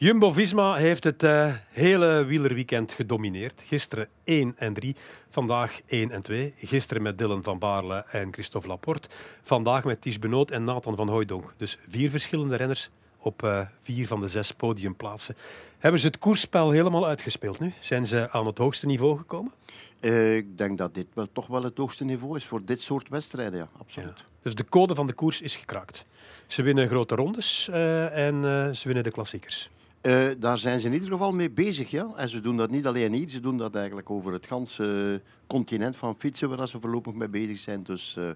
[0.00, 3.62] Jumbo-Visma heeft het uh, hele wielerweekend gedomineerd.
[3.66, 4.96] Gisteren 1 en 3,
[5.28, 6.54] vandaag 1 en 2.
[6.56, 9.08] Gisteren met Dylan van Baarle en Christophe Laporte.
[9.42, 11.54] Vandaag met Ties Benoot en Nathan van Hooijdonk.
[11.56, 15.36] Dus vier verschillende renners op uh, vier van de zes podiumplaatsen.
[15.78, 17.72] Hebben ze het koersspel helemaal uitgespeeld nu?
[17.80, 19.52] Zijn ze aan het hoogste niveau gekomen?
[20.00, 23.08] Uh, ik denk dat dit wel toch wel het hoogste niveau is voor dit soort
[23.08, 24.18] wedstrijden, ja, absoluut.
[24.18, 24.24] Ja.
[24.42, 26.04] Dus de code van de koers is gekraakt.
[26.46, 28.42] Ze winnen grote rondes en
[28.74, 29.70] ze winnen de klassiekers.
[30.02, 31.90] Uh, daar zijn ze in ieder geval mee bezig.
[31.90, 32.08] Ja?
[32.16, 35.96] En ze doen dat niet alleen hier, ze doen dat eigenlijk over het ganse continent
[35.96, 37.82] van fietsen, waar ze voorlopig mee bezig zijn.
[37.82, 38.30] Dus uh,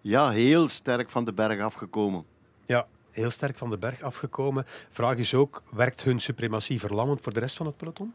[0.00, 2.24] ja, heel sterk van de berg afgekomen.
[2.66, 4.64] Ja, heel sterk van de berg afgekomen.
[4.90, 8.14] Vraag is ook, werkt hun suprematie verlammend voor de rest van het peloton?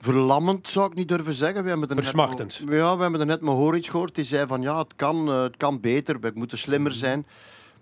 [0.00, 1.62] Verlammend zou ik niet durven zeggen.
[1.62, 1.94] We hebben er.
[1.94, 4.14] Net, ja, we hebben er net Mohoric gehoord.
[4.14, 7.26] Die zei van ja, het kan, uh, het kan beter, we moeten slimmer zijn.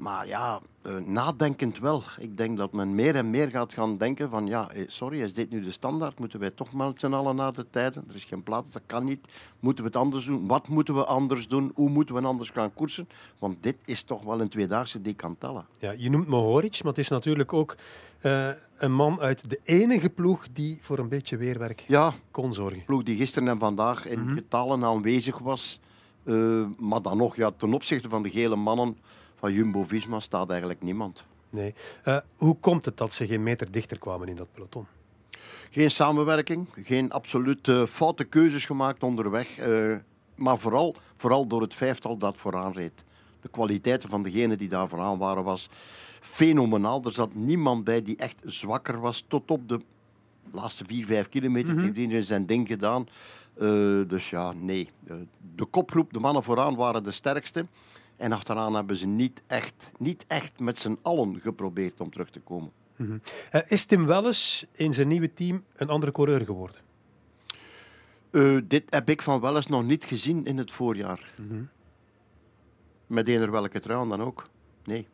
[0.00, 2.02] Maar ja, uh, nadenkend wel.
[2.18, 5.34] Ik denk dat men meer en meer gaat gaan denken van ja, eh, sorry, is
[5.34, 6.18] dit nu de standaard?
[6.18, 8.04] Moeten wij toch met z'n allen naar de tijden?
[8.08, 9.28] Er is geen plaats, dat kan niet.
[9.58, 10.46] Moeten we het anders doen?
[10.46, 11.72] Wat moeten we anders doen?
[11.74, 13.08] Hoe moeten we anders gaan koersen?
[13.38, 15.66] Want dit is toch wel een tweedaagse die kan tellen.
[15.78, 17.76] Ja, je noemt Mohoric, maar het is natuurlijk ook
[18.22, 22.78] uh, een man uit de enige ploeg die voor een beetje weerwerk ja, kon zorgen.
[22.78, 24.84] Een ploeg die gisteren en vandaag in mm -hmm.
[24.84, 25.80] aanwezig was.
[26.24, 28.96] Uh, maar dan nog, ja, ten opzichte van de gele mannen
[29.40, 31.24] van Jumbo-Visma staat eigenlijk niemand.
[31.50, 31.74] Nee.
[32.04, 34.86] Uh, hoe komt het dat ze geen meter dichter kwamen in dat peloton?
[35.70, 39.68] Geen samenwerking, geen absoluut uh, foute keuzes gemaakt onderweg.
[39.68, 39.96] Uh,
[40.34, 43.04] maar vooral, vooral door het vijftal dat vooraan reed.
[43.40, 45.68] De kwaliteiten van degenen die daar vooraan waren was
[46.20, 47.04] fenomenaal.
[47.04, 49.24] Er zat niemand bij die echt zwakker was.
[49.28, 49.80] Tot op de
[50.52, 51.84] laatste vier, vijf kilometer mm -hmm.
[51.84, 53.06] heeft iedereen zijn ding gedaan.
[54.06, 54.90] dus ja, nee.
[55.54, 57.66] de kopgroep, de mannen vooraan waren de sterkste.
[58.20, 62.40] En achteraan hebben ze niet echt, niet echt met z'n allen geprobeerd om terug te
[62.40, 62.70] komen.
[62.96, 63.20] Mm -hmm.
[63.52, 66.76] uh, is Tim Welles in zijn nieuwe team een andere coureur geworden?
[68.30, 71.32] Uh, dit heb ik van Welles nog niet gezien in het voorjaar.
[71.36, 71.68] Mm -hmm.
[73.06, 74.46] Met eender welke trui dan ook.
[74.84, 75.06] Nee.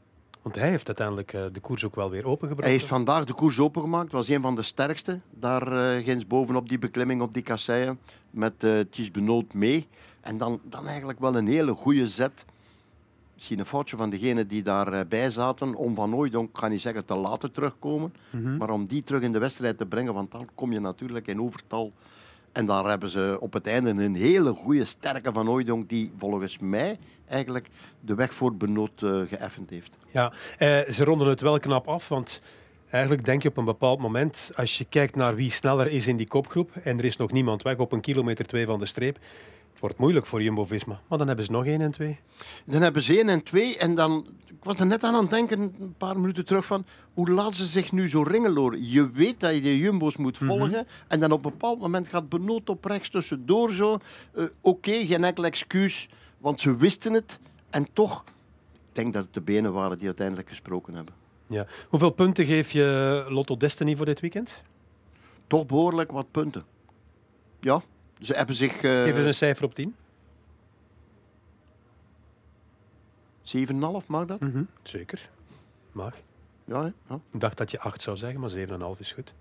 [0.43, 2.69] Want hij heeft uiteindelijk uh, de koers ook wel weer opengebracht.
[2.69, 4.13] Hij heeft vandaag de koers opengemaakt.
[4.13, 5.21] Was een van de sterkste.
[5.31, 7.99] Daar uh, ginds bovenop die beklimming op die kasseien.
[8.31, 9.89] Met uh, Ties Benoot mee.
[10.21, 12.45] En dan, dan eigenlijk wel een hele goede zet
[13.37, 17.05] misschien een foutje van degenen die daarbij zaten, om van ooit, ik ga niet zeggen
[17.05, 18.57] te laten terugkomen, mm -hmm.
[18.57, 21.43] maar om die terug in de wedstrijd te brengen, want dan kom je natuurlijk in
[21.43, 21.93] overtal.
[22.53, 26.59] En daar hebben ze op het einde een hele goede, sterke Van Hooijdonk die volgens
[26.59, 26.99] mij
[27.29, 27.69] eigenlijk
[28.01, 29.97] de weg voor Benoot uh, geëffend heeft.
[30.11, 32.41] Ja, eh, ze ronden het wel knap af, want
[32.91, 36.17] eigenlijk denk je op een bepaald moment, als je kijkt naar wie sneller is in
[36.17, 39.19] die kopgroep, en er is nog niemand weg op een kilometer twee van de streep,
[39.77, 41.01] het wordt moeilijk voor Jumbo-Visma.
[41.09, 42.19] Maar dan hebben ze nog één en twee.
[42.65, 43.79] Dan hebben ze één en twee.
[43.79, 47.31] En dan, ik was er net aan het denken, een paar minuten terug, van hoe
[47.31, 48.91] laten ze zich nu zo ringeloren?
[48.91, 50.69] Je weet dat je de Jumbo's moet volgen.
[50.69, 50.85] Mm -hmm.
[51.09, 53.91] En dan op een bepaald moment gaat Benoot op rechts tussendoor zo.
[53.93, 57.39] Uh, Oké, okay, geen enkel excuus, want ze wisten het.
[57.71, 58.25] En toch,
[58.73, 61.15] ik denk dat het de benen waren die uiteindelijk gesproken hebben.
[61.47, 61.67] Ja.
[61.89, 64.63] Hoeveel punten geef je Lotto Destiny voor dit weekend?
[65.47, 66.65] Toch behoorlijk wat punten.
[67.61, 67.83] Ja,
[68.21, 68.83] ze hebben zich...
[68.83, 69.03] Uh...
[69.03, 69.95] Geef een cijfer op 10.
[73.55, 74.41] 7,5 mag dat?
[74.41, 74.69] Mm -hmm.
[74.83, 75.31] Zeker.
[75.93, 76.15] Mag.
[76.65, 79.35] Ja, ja, Ik dacht dat je 8 zou zeggen, maar 7,5 is goed.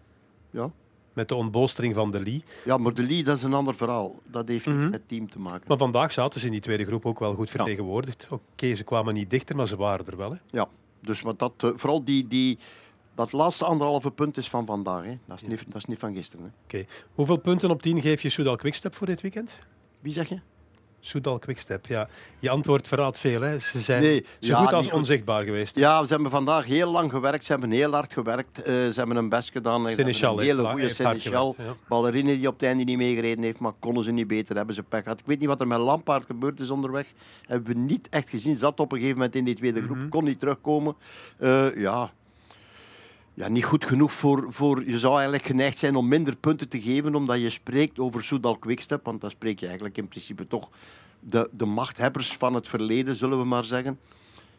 [0.50, 0.72] Ja.
[1.14, 2.44] Met de ontbolstering van de Lee.
[2.66, 4.20] Ja, maar de Lee, dat is een ander verhaal.
[4.24, 4.90] Dat heeft niet mm -hmm.
[4.90, 5.64] met het team te maken.
[5.68, 8.22] Maar vandaag zaten ze in die tweede groep ook wel goed vertegenwoordigd.
[8.30, 8.36] Ja.
[8.36, 10.32] Oké, okay, ze kwamen niet dichter, maar ze waren er wel.
[10.32, 10.38] Hè?
[10.50, 10.68] Ja,
[11.00, 12.28] dus wat dat, uh, vooral die...
[12.28, 12.58] die
[13.16, 15.04] dat laatste anderhalve punt is van vandaag.
[15.04, 15.18] Hè.
[15.26, 15.48] Dat, is ja.
[15.48, 16.46] niet, dat is niet van gisteren.
[16.46, 16.76] Oké.
[16.76, 16.88] Okay.
[17.14, 19.60] Hoeveel punten op 10 geef je Soudal Quickstep voor dit weekend?
[20.00, 20.40] Wie zeg je?
[21.06, 22.08] Soudal Quickstep, ja.
[22.40, 23.42] Je antwoord verraadt veel.
[23.42, 23.60] Hè.
[23.60, 25.48] Ze zijn nee, zo ja, goed als onzichtbaar goed.
[25.48, 25.76] geweest.
[25.76, 27.46] Ja, ze hebben vandaag heel lang gewerkt.
[27.46, 28.60] Ze hebben heel hard gewerkt.
[28.60, 29.90] Uh, ze hebben hun best gedaan.
[29.90, 31.56] Seneschal een hele goede Seneschal.
[31.58, 31.64] Ja.
[31.88, 34.56] Ballerine die op het einde niet meegereden heeft, maar konden ze niet beter.
[34.56, 35.20] Hebben ze pech gehad.
[35.20, 37.08] Ik weet niet wat er met Lampaard gebeurd is onderweg.
[37.42, 38.58] Hebben we niet echt gezien.
[38.58, 39.96] Zat op een gegeven moment in die tweede groep.
[39.96, 40.10] Mm -hmm.
[40.10, 40.96] Kon niet terugkomen.
[41.40, 42.12] Uh, ja,
[43.36, 44.90] ja, niet goed genoeg voor, voor...
[44.90, 48.58] Je zou eigenlijk geneigd zijn om minder punten te geven omdat je spreekt over Soudal
[48.58, 49.06] Quickstep.
[49.06, 50.70] Want dan spreek je eigenlijk in principe toch
[51.20, 54.00] de, de machthebbers van het verleden, zullen we maar zeggen.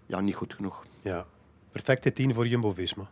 [0.06, 0.84] Ja, niet goed genoeg.
[1.02, 1.26] Ja,
[1.72, 3.10] perfecte tien voor Jumbo-Visma.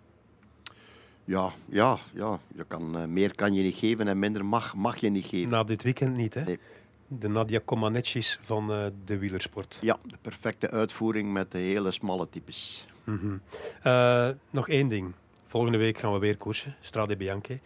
[1.25, 2.41] Ja, ja, ja.
[2.55, 5.51] Je kan, uh, meer kan je niet geven en minder mag, mag je niet geven.
[5.51, 6.43] Na dit weekend niet, hè?
[6.43, 6.59] Nee.
[7.07, 9.79] De Nadia Comaneci van uh, de wielersport.
[9.81, 12.87] Ja, de perfecte uitvoering met de hele smalle types.
[13.05, 13.41] Mm -hmm.
[13.87, 15.13] uh, nog één ding.
[15.55, 16.77] Volgende week gaan we weer koersen.
[16.81, 17.59] Strade Bianche.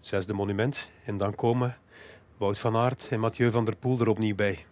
[0.00, 0.90] Zesde monument.
[1.04, 1.76] En dan komen
[2.36, 4.66] Wout van Aert en Mathieu van der Poel er opnieuw bij.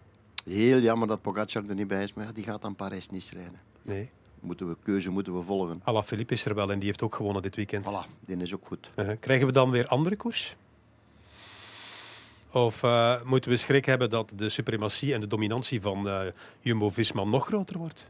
[0.45, 3.29] Heel jammer dat Pogacar er niet bij is, maar ja, die gaat dan Parijs niet
[3.33, 3.59] rijden.
[3.81, 4.09] Nee.
[4.39, 5.81] moeten we, keuze moeten we volgen.
[5.83, 7.85] Alaphilippe is er wel en die heeft ook gewonnen dit weekend.
[7.85, 8.91] Voilà, die is ook goed.
[8.95, 9.17] Uh-huh.
[9.19, 10.55] Krijgen we dan weer andere koers?
[12.51, 16.21] Of uh, moeten we schrik hebben dat de suprematie en de dominantie van uh,
[16.59, 18.09] Jumbo-Visma nog groter wordt?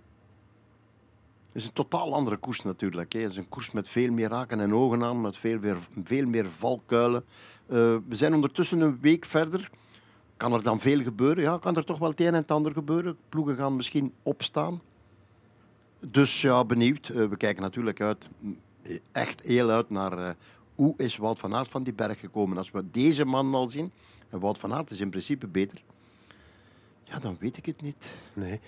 [1.57, 3.13] Is een totaal andere koers natuurlijk.
[3.13, 3.19] Hè.
[3.19, 6.25] Het is een koers met veel meer raken en ogen aan, met veel meer, veel
[6.25, 7.24] meer valkuilen.
[7.68, 7.75] Uh,
[8.07, 9.69] we zijn ondertussen een week verder.
[10.38, 11.44] Kan er dan veel gebeuren?
[11.44, 13.18] Ja, kan er toch wel het een en het ander gebeuren.
[13.30, 14.81] Ploegen gaan misschien opstaan.
[16.00, 17.09] Dus ja, benieuwd.
[17.09, 18.30] Uh, we kijken natuurlijk uit,
[19.12, 20.36] echt heel uit naar
[20.75, 22.57] hoe is Wout van Aert van die berg gekomen.
[22.57, 23.92] Als we deze man al zien,
[24.30, 25.83] en Wout van Aert is in principe beter,
[27.04, 28.13] ja, dan weet ik het niet.
[28.33, 28.59] Nee,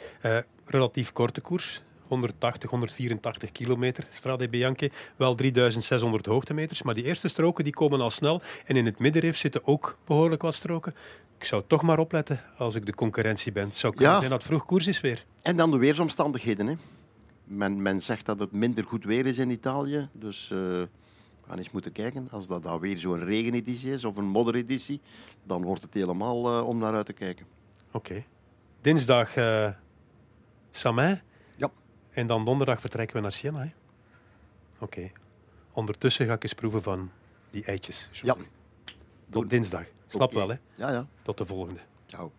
[0.65, 1.81] relatief korte koers.
[2.09, 4.91] 180, 184 kilometer, Strade Bianche.
[5.15, 8.41] Wel 3600 hoogtemeters, maar die eerste stroken die komen al snel.
[8.65, 10.95] En in het middenrif zitten ook behoorlijk wat stroken.
[11.37, 13.67] Ik zou toch maar opletten als ik de concurrentie ben.
[13.67, 14.19] Het zou kunnen ja.
[14.19, 15.25] zijn dat vroeg koers is weer.
[15.41, 16.67] En dan de weersomstandigheden.
[16.67, 16.73] Hè.
[17.43, 20.09] Men, men zegt dat het minder goed weer is in Italië.
[20.11, 20.87] Dus uh, we
[21.47, 22.27] gaan eens moeten kijken.
[22.31, 25.01] Als dat dan weer zo'n regeneditie is of een moddereditie,
[25.43, 27.45] dan wordt het helemaal uh, om naar uit te kijken.
[27.91, 28.11] Oké.
[28.11, 28.25] Okay.
[28.81, 29.69] Dinsdag uh,
[30.71, 31.21] Samin.
[32.11, 33.61] En dan donderdag vertrekken we naar Siena.
[33.61, 33.73] Oké.
[34.79, 35.11] Okay.
[35.71, 37.11] Ondertussen ga ik eens proeven van
[37.49, 38.09] die eitjes.
[38.11, 38.35] Ja.
[39.29, 39.85] Tot dinsdag.
[40.07, 40.47] Snap okay.
[40.47, 40.55] wel, hè?
[40.75, 41.07] Ja, ja.
[41.21, 41.79] Tot de volgende.
[42.05, 42.31] Ciao.